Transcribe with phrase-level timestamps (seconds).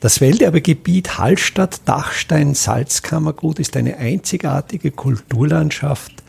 [0.00, 6.22] Das Welterbegebiet Hallstatt-Dachstein-Salzkammergut ist eine einzigartige Kulturlandschaft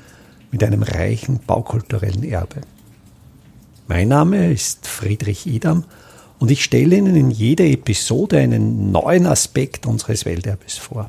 [0.52, 2.62] mit einem reichen baukulturellen Erbe.
[3.88, 5.84] Mein Name ist Friedrich Idam
[6.40, 11.08] und ich stelle Ihnen in jeder Episode einen neuen Aspekt unseres Welterbes vor.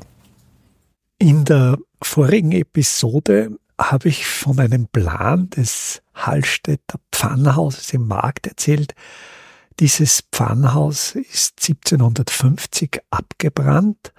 [1.17, 8.93] In der vorigen Episode habe ich von einem Plan des Hallstätter Pfannhauses im Markt erzählt,
[9.81, 14.13] dieses Pfannhaus ist 1750 abgebrannt.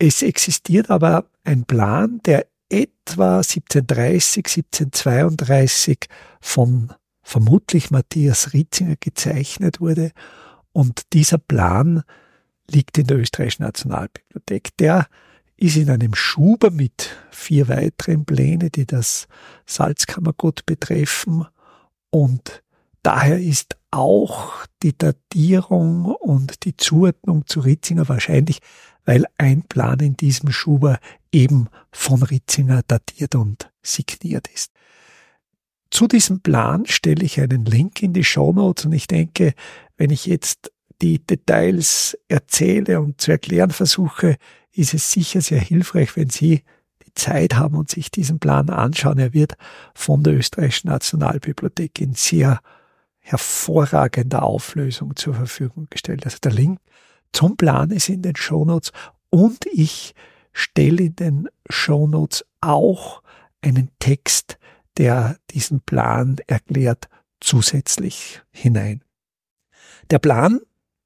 [0.00, 6.08] Es existiert aber ein Plan, der etwa 1730, 1732
[6.40, 10.10] von vermutlich Matthias Ritzinger gezeichnet wurde.
[10.72, 12.02] Und dieser Plan
[12.68, 14.76] liegt in der Österreichischen Nationalbibliothek.
[14.78, 15.06] Der
[15.56, 19.28] ist in einem Schuber mit vier weiteren Plänen, die das
[19.66, 21.46] Salzkammergut betreffen.
[22.10, 22.64] Und
[23.04, 28.60] daher ist auch die Datierung und die Zuordnung zu Ritzinger wahrscheinlich,
[29.04, 30.98] weil ein Plan in diesem Schuber
[31.32, 34.72] eben von Ritzinger datiert und signiert ist.
[35.90, 39.54] Zu diesem Plan stelle ich einen Link in die Show Notes und ich denke,
[39.96, 40.70] wenn ich jetzt
[41.02, 44.36] die Details erzähle und zu erklären versuche,
[44.72, 46.62] ist es sicher sehr hilfreich, wenn Sie
[47.04, 49.18] die Zeit haben und sich diesen Plan anschauen.
[49.18, 49.54] Er wird
[49.94, 52.60] von der Österreichischen Nationalbibliothek in sehr
[53.20, 56.24] hervorragender Auflösung zur Verfügung gestellt.
[56.24, 56.80] Also der Link
[57.32, 58.92] zum Plan ist in den Shownotes
[59.30, 60.14] und ich
[60.52, 63.22] stelle in den Shownotes auch
[63.60, 64.58] einen Text,
[64.96, 67.08] der diesen Plan erklärt,
[67.40, 69.02] zusätzlich hinein.
[70.10, 70.60] Der Plan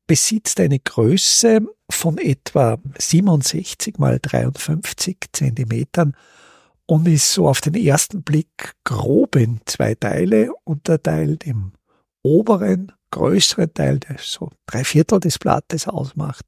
[0.06, 6.16] besitzt eine Größe von etwa 67 mal 53 Zentimetern
[6.86, 11.72] und ist so auf den ersten Blick grob in zwei Teile unterteilt im
[12.24, 16.44] oberen, größeren Teil, der so drei Viertel des Blattes ausmacht.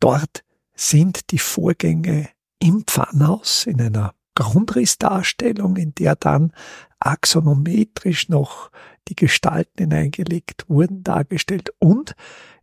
[0.00, 0.44] Dort
[0.74, 6.52] sind die Vorgänge im Pfannhaus in einer Grundrissdarstellung, in der dann
[6.98, 8.70] axonometrisch noch
[9.08, 12.14] die Gestalten hineingelegt wurden, dargestellt und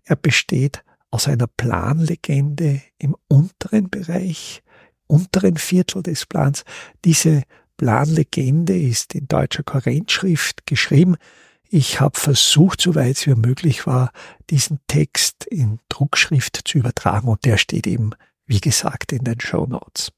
[0.04, 4.64] er besteht aus einer Planlegende im unteren Bereich,
[5.08, 6.64] unteren Viertel des Plans.
[7.04, 7.44] Diese
[7.78, 11.16] Planlegende ist in deutscher Korrentschrift geschrieben.
[11.72, 14.12] Ich habe versucht, soweit es mir möglich war,
[14.50, 18.12] diesen Text in Druckschrift zu übertragen und der steht eben,
[18.48, 20.12] wie gesagt, in den Show Notes.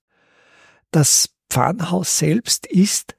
[0.92, 3.16] Das Pfannhaus selbst ist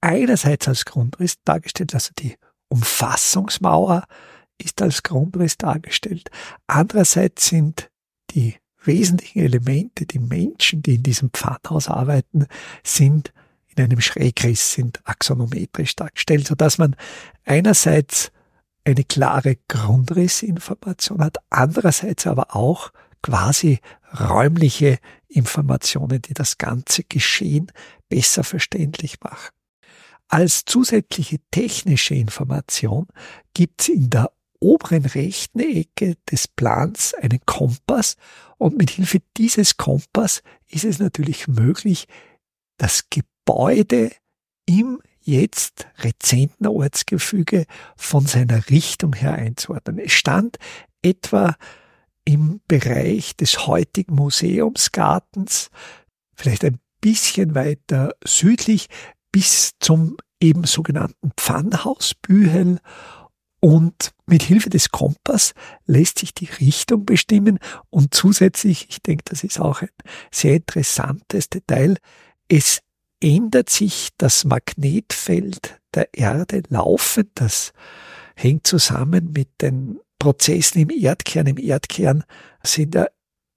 [0.00, 2.36] einerseits als Grundriss dargestellt, also die
[2.68, 4.06] Umfassungsmauer
[4.58, 6.30] ist als Grundriss dargestellt.
[6.66, 7.90] Andererseits sind
[8.32, 12.46] die wesentlichen Elemente, die Menschen, die in diesem Pfannhaus arbeiten,
[12.82, 13.32] sind
[13.76, 16.96] in einem Schrägriss sind axonometrisch dargestellt, so dass man
[17.44, 18.32] einerseits
[18.84, 22.92] eine klare Grundrissinformation hat, andererseits aber auch
[23.22, 23.80] quasi
[24.18, 24.98] räumliche
[25.28, 27.72] Informationen, die das ganze Geschehen
[28.08, 29.50] besser verständlich machen.
[30.28, 33.06] Als zusätzliche technische Information
[33.54, 38.16] gibt es in der oberen rechten Ecke des Plans einen Kompass
[38.58, 42.08] und mit Hilfe dieses Kompass ist es natürlich möglich,
[42.78, 43.10] das
[43.46, 44.10] Gebäude
[44.66, 50.00] im jetzt rezenten Ortsgefüge von seiner Richtung her einzuordnen.
[50.00, 50.58] Es stand
[51.00, 51.54] etwa
[52.24, 55.70] im Bereich des heutigen Museumsgartens,
[56.34, 58.88] vielleicht ein bisschen weiter südlich,
[59.30, 62.80] bis zum eben sogenannten Pfannhaus Bühel
[63.60, 65.54] und mit Hilfe des Kompass
[65.86, 69.88] lässt sich die Richtung bestimmen und zusätzlich, ich denke, das ist auch ein
[70.32, 71.96] sehr interessantes Detail,
[72.48, 72.80] es
[73.22, 77.30] ändert sich das Magnetfeld der Erde laufend.
[77.34, 77.72] Das
[78.34, 81.46] hängt zusammen mit den Prozessen im Erdkern.
[81.46, 82.24] Im Erdkern
[82.62, 83.06] sind ja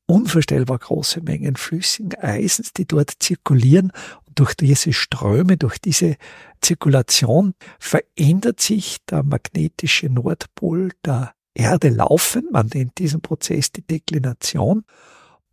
[0.07, 3.91] unvorstellbar große Mengen flüssigen Eisens, die dort zirkulieren.
[4.25, 6.15] Und durch diese Ströme, durch diese
[6.61, 12.51] Zirkulation verändert sich der magnetische Nordpol der Erde laufend.
[12.51, 14.83] Man nennt diesen Prozess die Deklination.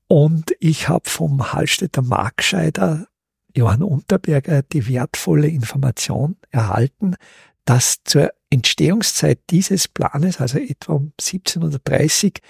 [0.09, 3.09] Und ich habe vom Hallstätter Markscheider
[3.57, 7.17] Johann Unterberger die wertvolle Information erhalten,
[7.65, 12.41] dass zur Entstehungszeit dieses Planes, also etwa um 1730,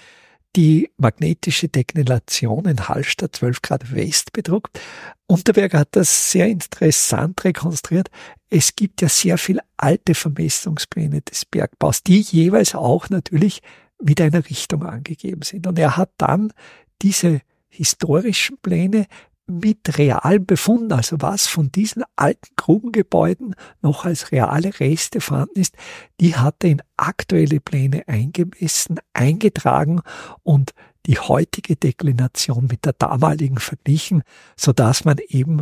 [0.55, 4.79] die magnetische Deklination in Hallstatt 12 Grad West bedruckt.
[5.27, 8.09] Unterberger hat das sehr interessant rekonstruiert.
[8.49, 13.61] Es gibt ja sehr viel alte Vermessungspläne des Bergbaus, die jeweils auch natürlich
[14.01, 15.67] mit einer Richtung angegeben sind.
[15.67, 16.53] Und er hat dann
[17.01, 19.05] diese historischen Pläne
[19.47, 25.75] mit realen Befunden, also was von diesen alten Grubengebäuden noch als reale Reste vorhanden ist,
[26.19, 30.01] die hat er in aktuelle Pläne eingemessen, eingetragen
[30.43, 30.73] und
[31.05, 34.23] die heutige Deklination mit der damaligen verglichen,
[34.57, 35.61] so dass man eben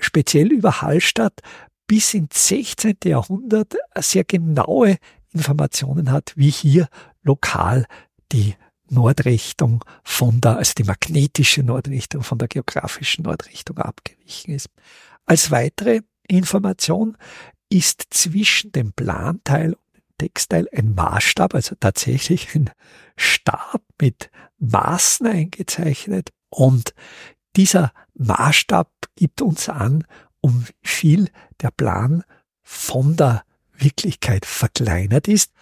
[0.00, 1.40] speziell über Hallstatt
[1.86, 2.96] bis ins 16.
[3.04, 4.96] Jahrhundert sehr genaue
[5.32, 6.88] Informationen hat, wie hier
[7.22, 7.86] lokal
[8.32, 8.54] die
[8.90, 14.68] Nordrichtung von der, also die magnetische Nordrichtung von der geografischen Nordrichtung abgewichen ist.
[15.26, 17.16] Als weitere Information
[17.68, 22.70] ist zwischen dem Planteil und dem Textteil ein Maßstab, also tatsächlich ein
[23.16, 26.94] Stab mit Maßen eingezeichnet und
[27.56, 30.04] dieser Maßstab gibt uns an,
[30.40, 31.28] um wie viel
[31.60, 32.24] der Plan
[32.62, 35.52] von der Wirklichkeit verkleinert ist.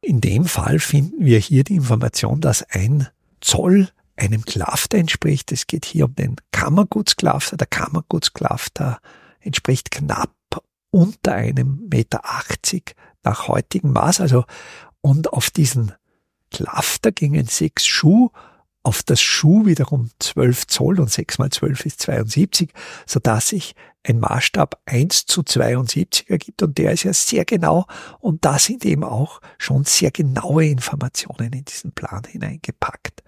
[0.00, 3.08] In dem Fall finden wir hier die Information, dass ein
[3.40, 5.52] Zoll einem Klafter entspricht.
[5.52, 7.56] Es geht hier um den Kammergutsklafter.
[7.56, 9.00] Der Kammergutsklafter
[9.40, 10.32] entspricht knapp
[10.90, 14.20] unter einem Meter achtzig nach heutigem Maß.
[14.20, 14.44] Also,
[15.00, 15.92] und auf diesen
[16.50, 18.30] Klafter gingen sechs Schuh
[18.86, 22.72] auf das Schuh wiederum 12 Zoll und 6 mal 12 ist 72,
[23.04, 23.74] so dass sich
[24.04, 27.86] ein Maßstab 1 zu 72 ergibt und der ist ja sehr genau
[28.20, 33.24] und da sind eben auch schon sehr genaue Informationen in diesen Plan hineingepackt.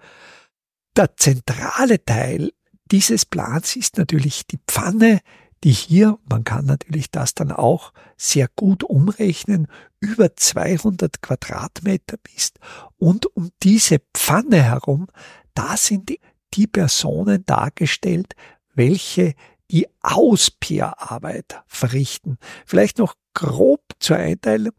[0.95, 2.53] Der zentrale Teil
[2.89, 5.19] dieses Plans ist natürlich die Pfanne,
[5.65, 9.67] die hier, man kann natürlich das dann auch sehr gut umrechnen,
[9.99, 12.59] über 200 Quadratmeter misst
[12.97, 15.07] und um diese Pfanne herum
[15.53, 16.11] da sind
[16.53, 18.35] die Personen dargestellt,
[18.73, 19.35] welche
[19.71, 22.37] die Auspeerarbeit verrichten.
[22.65, 24.73] Vielleicht noch grob zur Einteilung.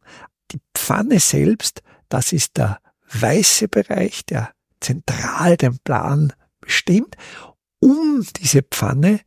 [0.50, 2.80] Die Pfanne selbst, das ist der
[3.12, 7.16] weiße Bereich, der zentral den Plan bestimmt.
[7.78, 9.20] Um diese Pfanne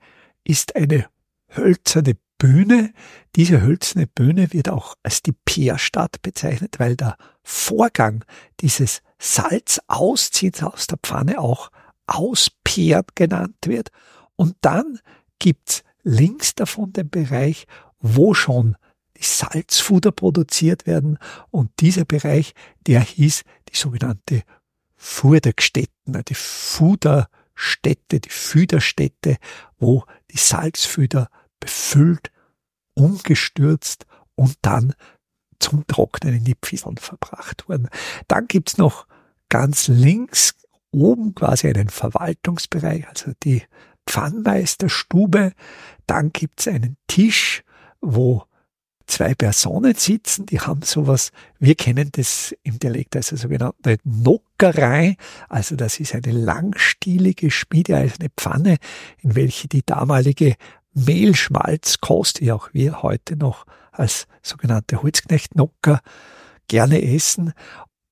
[0.43, 1.07] ist eine
[1.55, 2.93] hölzerne Bühne.
[3.35, 8.23] Diese hölzerne Bühne wird auch als die Peerstadt bezeichnet, weil der Vorgang
[8.61, 11.71] dieses Salz ausziehen aus der Pfanne auch
[12.07, 13.89] auspeeren genannt wird.
[14.35, 14.99] Und dann
[15.39, 17.65] gibt's links davon den Bereich,
[17.99, 18.75] wo schon
[19.17, 21.17] die Salzfuder produziert werden.
[21.51, 22.53] Und dieser Bereich,
[22.87, 24.43] der hieß die sogenannte
[24.95, 29.37] Fudergstätten, die Fuderstätte, die Füderstätte,
[29.77, 31.29] wo die Salzfüder
[31.59, 32.31] befüllt,
[32.95, 34.05] umgestürzt
[34.35, 34.93] und dann
[35.63, 37.89] zum Trocknen in die Pfieseln verbracht wurden.
[38.27, 39.07] Dann gibt's noch
[39.49, 40.55] ganz links
[40.91, 43.63] oben quasi einen Verwaltungsbereich, also die
[44.05, 45.53] Pfannmeisterstube.
[46.05, 47.63] Dann gibt's einen Tisch,
[48.01, 48.43] wo
[49.07, 55.17] zwei Personen sitzen, die haben sowas, wir kennen das im Dialekt als sogenannte Nockerei,
[55.49, 58.77] also das ist eine langstielige schmiedeeiserne Pfanne,
[59.21, 60.55] in welche die damalige
[60.93, 66.01] Mehlschmalzkost, die auch wir heute noch als sogenannte Holzknechtnocker
[66.67, 67.53] gerne essen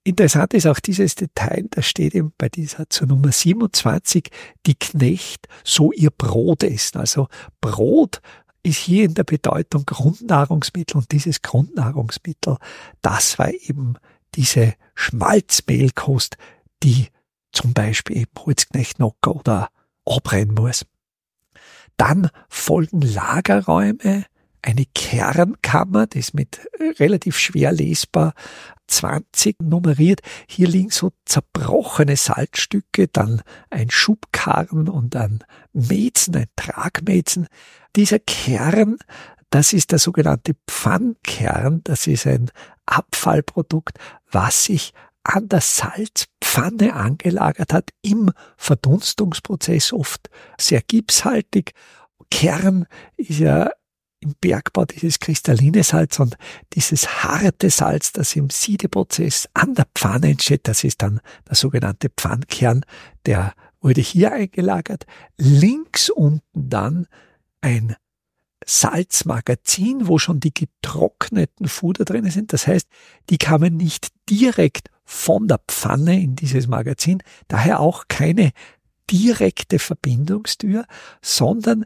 [0.04, 4.32] Interessant ist auch dieses Detail, da steht eben bei dieser zur Nummer 27,
[4.66, 6.98] die Knecht so ihr Brot essen.
[6.98, 7.28] Also
[7.62, 8.20] Brot
[8.64, 12.58] ist hier in der Bedeutung Grundnahrungsmittel und dieses Grundnahrungsmittel,
[13.04, 13.96] das war eben
[14.34, 16.38] diese Schmalzmehlkost,
[16.82, 17.08] die
[17.52, 19.70] zum Beispiel eben Holzknechtnocker oder
[20.06, 20.84] abrennen muss.
[21.98, 24.26] Dann folgen Lagerräume,
[24.62, 26.68] eine Kernkammer, das ist mit
[27.00, 28.34] relativ schwer lesbar
[28.88, 30.22] 20 nummeriert.
[30.48, 37.48] Hier liegen so zerbrochene Salzstücke, dann ein Schubkarren und ein Mäzen, ein Tragmäzen.
[37.96, 38.98] Dieser Kern,
[39.50, 41.82] das ist der sogenannte Pfannkern.
[41.84, 42.52] Das ist ein
[42.86, 43.98] Abfallprodukt,
[44.32, 51.74] was sich an der Salzpfanne angelagert hat, im Verdunstungsprozess oft sehr gipshaltig.
[52.32, 52.88] Kern
[53.18, 53.72] ist ja
[54.22, 56.38] im Bergbau dieses kristalline Salz und
[56.74, 62.10] dieses harte Salz, das im Siedeprozess an der Pfanne entsteht, das ist dann der sogenannte
[62.10, 62.86] Pfannkern,
[63.26, 65.06] der wurde hier eingelagert.
[65.38, 67.08] Links unten dann
[67.62, 67.96] ein
[68.66, 72.54] Salzmagazin, wo schon die getrockneten Fuder drin sind.
[72.54, 72.88] Das heißt,
[73.30, 78.52] die kamen nicht direkt von der Pfanne in dieses Magazin, daher auch keine
[79.10, 80.86] direkte Verbindungstür,
[81.22, 81.86] sondern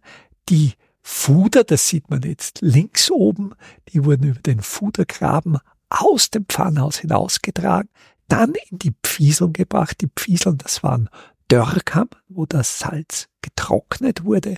[0.49, 0.73] die
[1.07, 3.51] Fuder, das sieht man jetzt links oben,
[3.89, 7.91] die wurden über den Fudergraben aus dem Pfannhaus hinausgetragen,
[8.27, 10.01] dann in die Pfieseln gebracht.
[10.01, 11.07] Die Pfieseln, das waren
[11.47, 14.57] Dörrkammern, wo das Salz getrocknet wurde.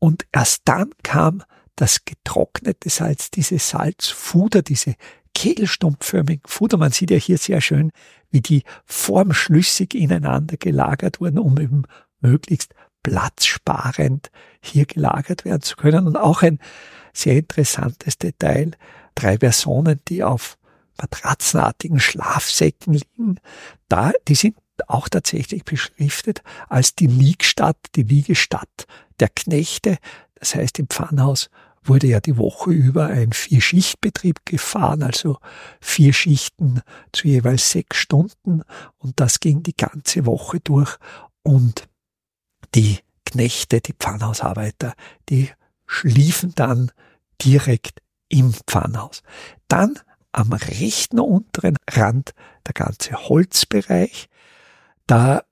[0.00, 1.44] Und erst dann kam
[1.76, 4.96] das getrocknete Salz, diese Salzfuder, diese
[5.34, 6.78] kegelstumpfförmigen Fuder.
[6.78, 7.92] Man sieht ja hier sehr schön,
[8.32, 11.84] wie die formschlüssig ineinander gelagert wurden, um eben
[12.20, 12.74] möglichst
[13.06, 16.08] platzsparend hier gelagert werden zu können.
[16.08, 16.58] Und auch ein
[17.12, 18.72] sehr interessantes Detail,
[19.14, 20.58] drei Personen, die auf
[21.00, 23.38] matratzenartigen Schlafsäcken liegen,
[23.88, 24.56] da, die sind
[24.88, 28.86] auch tatsächlich beschriftet als die Liegstatt, die Liegestatt
[29.20, 29.98] der Knechte.
[30.34, 31.48] Das heißt, im Pfannhaus
[31.84, 35.38] wurde ja die Woche über ein Vier-Schicht-Betrieb gefahren, also
[35.80, 36.80] vier Schichten
[37.12, 38.62] zu jeweils sechs Stunden
[38.98, 40.96] und das ging die ganze Woche durch
[41.44, 41.88] und
[42.74, 44.94] die Knechte, die Pfannhausarbeiter,
[45.28, 45.50] die
[45.86, 46.92] schliefen dann
[47.42, 49.22] direkt im Pfannhaus.
[49.68, 49.98] Dann
[50.32, 52.34] am rechten unteren Rand
[52.66, 54.28] der ganze Holzbereich.
[55.06, 55.44] Da,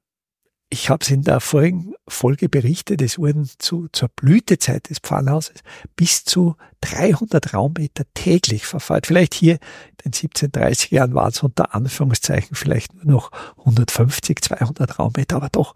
[0.69, 5.63] ich habe es in der vorigen Folge berichtet, es wurden zu, zur Blütezeit des Pfannhauses
[5.97, 9.07] bis zu 300 Raummeter täglich verfeuert.
[9.07, 9.59] Vielleicht hier in
[10.05, 15.75] den 1730 Jahren waren es unter Anführungszeichen vielleicht nur noch 150, 200 Raummeter, aber doch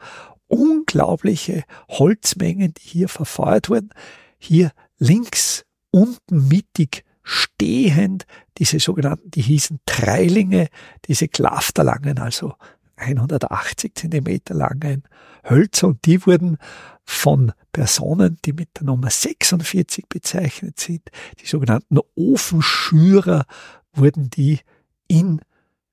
[0.49, 3.91] unglaubliche Holzmengen, die hier verfeuert wurden.
[4.39, 8.27] Hier links unten mittig stehend
[8.57, 10.69] diese sogenannten, die hießen Treilinge,
[11.07, 12.55] diese klafterlangen, also
[12.97, 15.05] 180 Zentimeter langen
[15.49, 16.59] Hölzer und die wurden
[17.05, 23.45] von Personen, die mit der Nummer 46 bezeichnet sind, die sogenannten Ofenschürer,
[23.93, 24.61] wurden die
[25.07, 25.41] in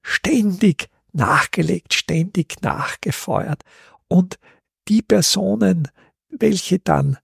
[0.01, 3.63] ständig nachgelegt, ständig nachgefeuert.
[4.07, 4.37] Und
[4.87, 5.89] die Personen,
[6.29, 7.17] welche dann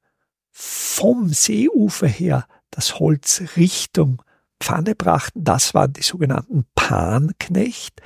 [0.52, 4.22] vom Seeufer her das Holz Richtung
[4.62, 8.02] Pfanne brachten, das waren die sogenannten Panknecht.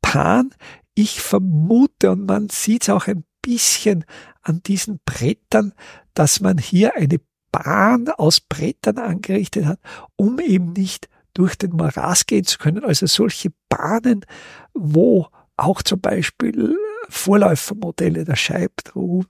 [0.00, 0.54] Pan,
[0.94, 4.04] ich vermute, und man sieht es auch ein bisschen
[4.42, 5.74] an diesen Brettern,
[6.14, 7.20] dass man hier eine
[7.52, 9.80] Bahn aus Brettern angerichtet hat,
[10.16, 12.84] um eben nicht durch den Morast gehen zu können.
[12.84, 14.24] Also solche Bahnen,
[14.74, 16.76] wo auch zum Beispiel
[17.08, 19.26] Vorläufermodelle der Scheibtruhen,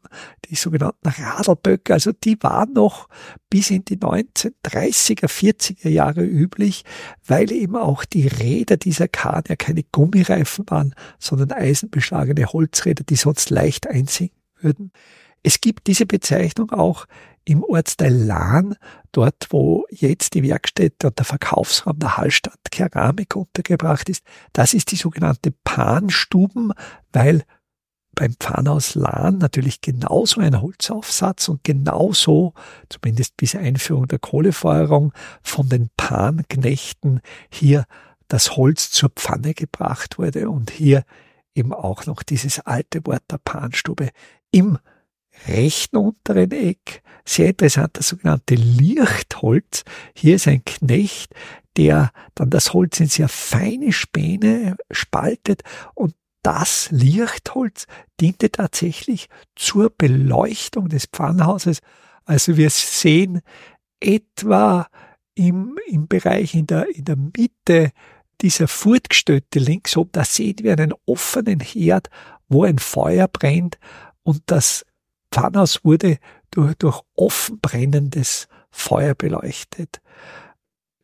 [0.46, 3.08] die sogenannten Radlböcke, also die waren noch
[3.50, 6.84] bis in die 1930er, 40er Jahre üblich,
[7.26, 13.16] weil eben auch die Räder dieser Kahn ja keine Gummireifen waren, sondern eisenbeschlagene Holzräder, die
[13.16, 14.92] sonst leicht einsinken würden.
[15.42, 17.06] Es gibt diese Bezeichnung auch
[17.44, 18.74] im Ortsteil Lahn,
[19.12, 24.22] dort wo jetzt die Werkstätte und der Verkaufsraum der Hallstatt Keramik untergebracht ist.
[24.52, 26.72] Das ist die sogenannte Panstuben,
[27.12, 27.44] weil
[28.18, 32.52] beim Pfannhaus Lahn natürlich genauso ein Holzaufsatz und genauso,
[32.88, 37.84] zumindest bis Einführung der Kohlefeuerung, von den Panknechten hier
[38.26, 41.04] das Holz zur Pfanne gebracht wurde und hier
[41.54, 44.10] eben auch noch dieses alte Wort der Panstube
[44.50, 44.78] im
[45.46, 47.02] rechten unteren Eck.
[47.24, 49.84] Sehr interessant, das sogenannte Lichtholz.
[50.16, 51.36] Hier ist ein Knecht,
[51.76, 55.62] der dann das Holz in sehr feine Späne spaltet
[55.94, 57.86] und das Lichtholz
[58.20, 61.80] diente tatsächlich zur Beleuchtung des Pfannhauses.
[62.24, 63.40] Also wir sehen
[64.00, 64.88] etwa
[65.34, 67.92] im, im Bereich in der, in der Mitte
[68.40, 72.08] dieser Furtgestötte links oben, da sehen wir einen offenen Herd,
[72.48, 73.78] wo ein Feuer brennt
[74.22, 74.84] und das
[75.32, 76.18] Pfannhaus wurde
[76.50, 80.00] durch, durch offen brennendes Feuer beleuchtet.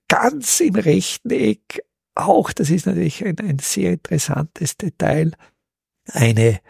[0.09, 1.83] Ganz im rechten Eck
[2.14, 5.33] auch, das ist natürlich ein, ein sehr interessantes Detail,
[6.12, 6.61] eine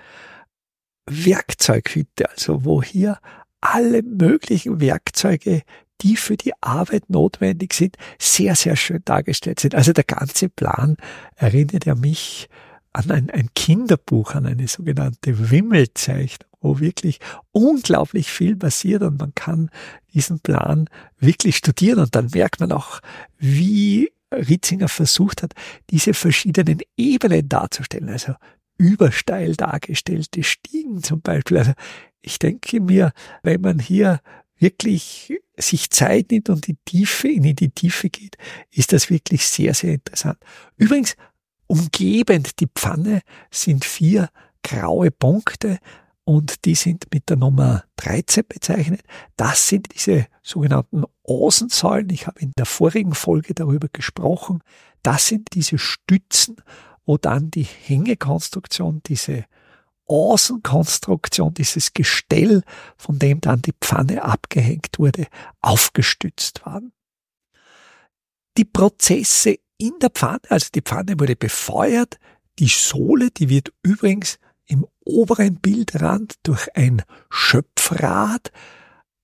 [1.07, 3.19] Werkzeughütte, also wo hier
[3.61, 5.63] alle möglichen Werkzeuge,
[6.01, 9.75] die für die Arbeit notwendig sind, sehr, sehr schön dargestellt sind.
[9.75, 10.97] Also der ganze Plan
[11.37, 12.49] erinnert ja mich
[12.93, 17.21] an ein, ein Kinderbuch, an eine sogenannte Wimmelzeichnung, wo wirklich
[17.53, 19.71] unglaublich viel passiert und man kann
[20.15, 23.01] diesen Plan wirklich studieren und dann merkt man auch,
[23.39, 25.55] wie Ritzinger versucht hat,
[25.91, 28.35] diese verschiedenen Ebenen darzustellen, also
[28.79, 31.59] übersteil dargestellte Stiegen zum Beispiel.
[31.59, 31.73] Also
[32.21, 33.13] ich denke mir,
[33.43, 34.21] wenn man hier
[34.59, 38.37] wirklich sich Zeit nimmt und die Tiefe, in die Tiefe geht,
[38.71, 40.39] ist das wirklich sehr, sehr interessant.
[40.77, 41.17] Übrigens,
[41.67, 44.31] umgebend die Pfanne sind vier
[44.63, 45.79] graue Punkte,
[46.25, 49.03] und die sind mit der Nummer 13 bezeichnet.
[49.37, 52.11] Das sind diese sogenannten Außensäulen.
[52.11, 54.63] Ich habe in der vorigen Folge darüber gesprochen.
[55.03, 56.57] Das sind diese Stützen,
[57.05, 59.45] wo dann die Hängekonstruktion, diese
[60.07, 62.63] Außenkonstruktion, dieses Gestell,
[62.97, 65.27] von dem dann die Pfanne abgehängt wurde,
[65.61, 66.93] aufgestützt waren.
[68.57, 72.19] Die Prozesse in der Pfanne, also die Pfanne wurde befeuert,
[72.59, 78.53] die Sohle, die wird übrigens im oberen Bildrand durch ein Schöpfrad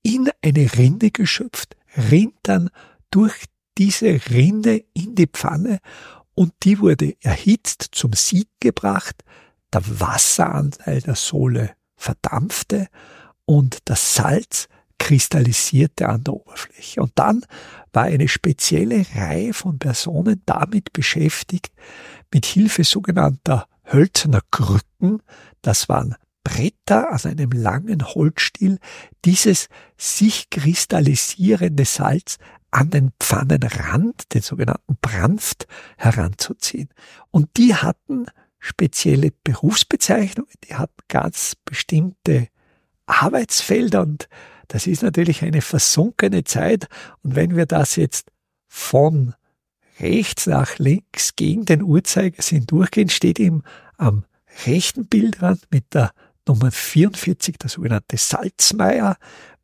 [0.02, 2.70] in eine Rinde geschöpft, rinnt dann
[3.10, 3.44] durch
[3.78, 5.78] diese Rinde in die Pfanne
[6.34, 9.24] und die wurde erhitzt, zum Sieg gebracht,
[9.72, 12.88] der Wasseranteil der Sohle verdampfte
[13.44, 14.68] und das Salz
[14.98, 17.02] kristallisierte an der Oberfläche.
[17.02, 17.44] Und dann
[17.92, 21.72] war eine spezielle Reihe von Personen damit beschäftigt,
[22.32, 25.22] mit Hilfe sogenannter hölzerner Krücken,
[25.62, 28.78] das waren Bretter an einem langen Holzstiel,
[29.24, 32.38] dieses sich kristallisierende Salz
[32.70, 35.66] an den Pfannenrand, den sogenannten Branft,
[35.96, 36.88] heranzuziehen.
[37.30, 38.26] Und die hatten
[38.58, 42.48] spezielle Berufsbezeichnungen, die hatten ganz bestimmte
[43.06, 44.28] Arbeitsfelder und
[44.68, 46.86] das ist natürlich eine versunkene Zeit.
[47.22, 48.30] Und wenn wir das jetzt
[48.68, 49.34] von
[50.00, 53.62] rechts nach links gegen den Uhrzeigersinn durchgehen, steht ihm
[53.96, 54.24] am
[54.66, 56.12] rechten Bildrand mit der
[56.46, 59.16] Nummer 44 der sogenannte Salzmeier.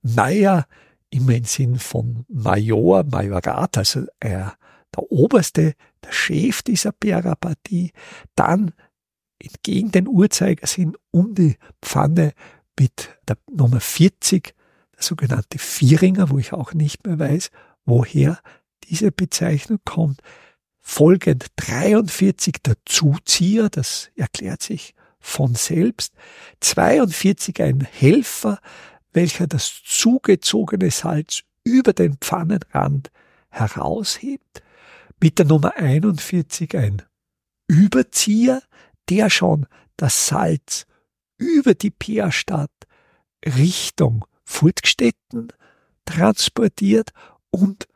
[0.03, 0.67] Meier
[1.11, 4.55] immer im Sinn von Major, Majorat, also er,
[4.95, 5.75] der Oberste,
[6.05, 7.93] der Chef dieser Bergerpartie.
[8.35, 8.73] Dann
[9.39, 12.33] entgegen den Uhrzeigersinn um die Pfanne
[12.79, 14.55] mit der Nummer 40,
[14.95, 17.51] der sogenannte Vieringer, wo ich auch nicht mehr weiß,
[17.85, 18.39] woher
[18.89, 20.21] diese Bezeichnung kommt.
[20.81, 26.15] Folgend 43 der Zuzieher, das erklärt sich von selbst.
[26.61, 28.61] 42 ein Helfer,
[29.13, 33.11] welcher das zugezogene Salz über den Pfannenrand
[33.49, 34.63] heraushebt.
[35.21, 37.03] Mit der Nummer 41 ein
[37.67, 38.63] Überzieher,
[39.09, 39.67] der schon
[39.97, 40.87] das Salz
[41.39, 42.71] über die Peerstadt
[43.45, 45.53] Richtung Furtgstetten
[46.05, 47.11] transportiert
[47.51, 47.89] und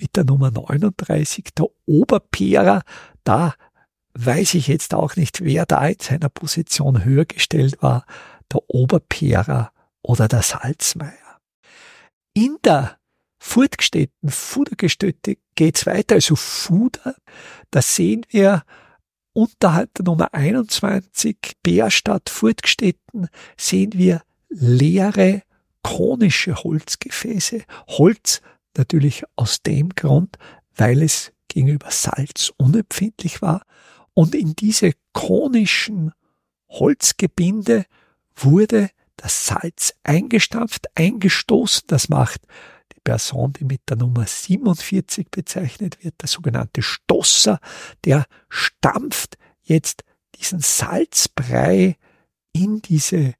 [0.00, 2.82] mit der Nummer 39 der Oberpeerer,
[3.24, 3.54] da
[4.14, 8.06] weiß ich jetzt auch nicht, wer da in seiner Position höher gestellt war,
[8.52, 9.72] der Oberpeerer
[10.02, 11.40] oder der Salzmeier.
[12.34, 12.98] In der
[13.38, 17.14] Furtgstetten, Fudergestötte geht's weiter, also Fuder,
[17.70, 18.64] da sehen wir
[19.34, 25.42] unterhalb der Nummer 21 Bärstadt Furtgstetten sehen wir leere
[25.82, 27.64] konische Holzgefäße.
[27.88, 28.40] Holz
[28.78, 30.36] natürlich aus dem Grund,
[30.74, 33.62] weil es gegenüber Salz unempfindlich war.
[34.14, 36.12] Und in diese konischen
[36.68, 37.86] Holzgebinde
[38.34, 41.84] wurde das Salz eingestampft, eingestoßen.
[41.86, 42.42] Das macht
[42.94, 47.60] die Person, die mit der Nummer 47 bezeichnet wird, der sogenannte Stosser,
[48.04, 50.04] der stampft jetzt
[50.36, 51.96] diesen Salzbrei
[52.52, 53.34] in diese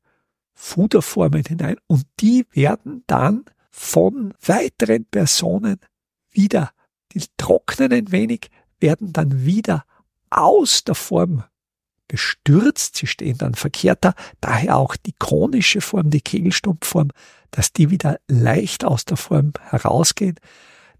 [0.53, 3.44] Fuderformen hinein und die werden dann
[3.77, 5.81] von weiteren Personen
[6.31, 6.71] wieder,
[7.13, 9.85] die trocknen ein wenig, werden dann wieder
[10.31, 11.43] aus der Form
[12.07, 17.11] gestürzt, sie stehen dann verkehrter, daher auch die konische Form, die Kegelstumpfform,
[17.51, 20.37] dass die wieder leicht aus der Form herausgehen.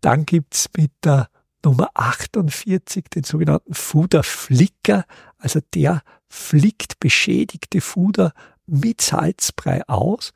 [0.01, 1.29] Dann gibt's mit der
[1.65, 5.05] Nummer 48 den sogenannten Fuderflicker,
[5.39, 8.33] also der flickt beschädigte Fuder
[8.67, 10.33] mit Salzbrei aus.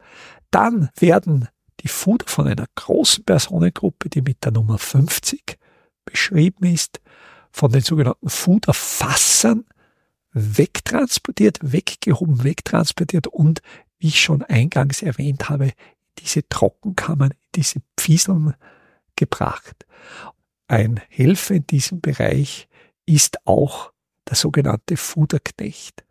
[0.53, 1.49] Dann werden
[1.81, 5.59] die Fuder von einer großen Personengruppe, die mit der Nummer 50
[6.05, 7.01] beschrieben ist,
[7.51, 9.65] von den sogenannten Fuderfassern
[10.33, 13.63] wegtransportiert, weggehoben, wegtransportiert und,
[13.99, 15.73] wie ich schon eingangs erwähnt habe,
[16.19, 18.55] diese Trockenkammern, diese Pfieseln
[19.17, 19.87] gebracht.
[20.67, 22.69] Ein Helfer in diesem Bereich
[23.07, 23.93] ist auch
[24.29, 26.05] der sogenannte Fuderknecht.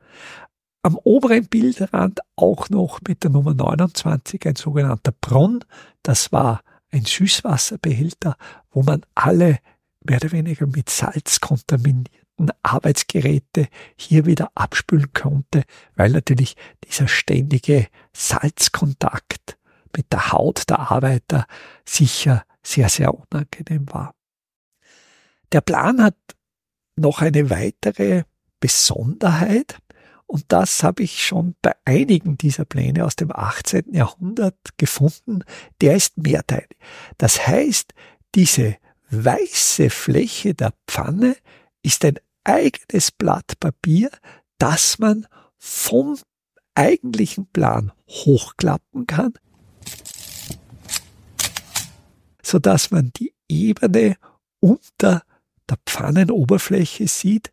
[0.88, 5.65] Am oberen Bildrand auch noch mit der Nummer 29 ein sogenannter Brunnen.
[6.02, 8.38] Das war ein Süßwasserbehälter,
[8.71, 9.60] wo man alle
[10.06, 15.65] mehr oder weniger mit Salz kontaminierten Arbeitsgeräte hier wieder abspülen konnte,
[15.97, 19.58] weil natürlich dieser ständige Salzkontakt
[19.93, 21.47] mit der Haut der Arbeiter
[21.84, 24.15] sicher sehr, sehr unangenehm war.
[25.52, 26.15] Der Plan hat
[26.95, 28.23] noch eine weitere
[28.62, 29.80] Besonderheit.
[30.28, 33.94] Und das habe ich schon bei einigen dieser Pläne aus dem 18.
[33.94, 35.44] Jahrhundert gefunden.
[35.82, 36.78] Der ist mehrteilig.
[37.18, 37.94] Das heißt,
[38.36, 38.76] diese
[39.10, 41.38] weiße Fläche der Pfanne
[41.82, 44.10] ist ein eigenes Blatt Papier,
[44.58, 46.18] das man vom
[46.76, 49.34] eigentlichen Plan hochklappen kann,
[52.44, 54.18] so dass man die Ebene
[54.60, 55.24] unter
[55.70, 57.52] der Pfannenoberfläche sieht.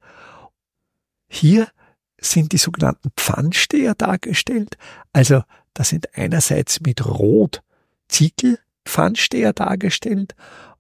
[1.28, 1.68] Hier
[2.24, 4.76] sind die sogenannten Pfannsteher dargestellt.
[5.12, 5.42] Also
[5.74, 7.62] da sind einerseits mit Rot
[8.08, 10.34] Ziegel Pfannsteher dargestellt.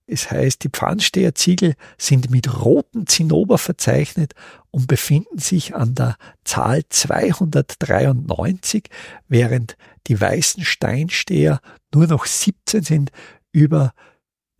[0.06, 4.34] Es heißt, die Pfannsteherziegel sind mit roten Zinnober verzeichnet
[4.70, 8.90] und befinden sich an der Zahl 293,
[9.28, 11.62] während die weißen Steinsteher
[11.94, 13.12] nur noch 17 sind.
[13.50, 13.94] Über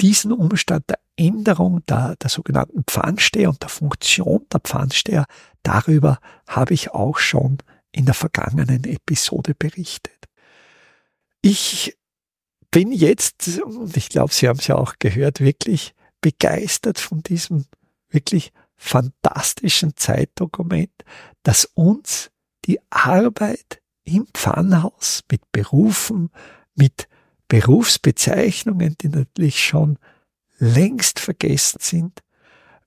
[0.00, 5.26] diesen Umstand der Änderung der, der sogenannten Pfannsteher und der Funktion der Pfannsteher,
[5.62, 7.58] darüber habe ich auch schon
[7.92, 10.28] in der vergangenen Episode berichtet.
[11.40, 11.96] Ich
[12.70, 17.66] bin jetzt, und ich glaube, Sie haben es ja auch gehört, wirklich begeistert von diesem
[18.08, 21.04] wirklich fantastischen Zeitdokument,
[21.42, 22.30] das uns
[22.64, 26.30] die Arbeit im Pfannhaus mit Berufen,
[26.74, 27.08] mit
[27.48, 29.98] Berufsbezeichnungen, die natürlich schon
[30.58, 32.22] längst vergessen sind,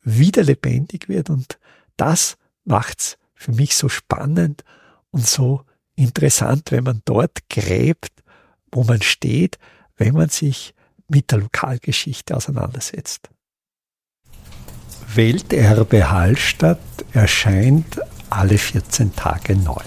[0.02, 1.30] wieder lebendig wird.
[1.30, 1.60] Und
[1.98, 4.64] das macht's für mich so spannend
[5.12, 5.64] und so
[5.96, 8.12] interessant, wenn man dort gräbt,
[8.72, 9.58] wo man steht,
[9.96, 10.74] wenn man sich
[11.08, 13.30] mit der Lokalgeschichte auseinandersetzt.
[15.14, 16.80] Welterbe Hallstatt
[17.14, 18.00] erscheint
[18.30, 19.84] alle 14 Tage neu.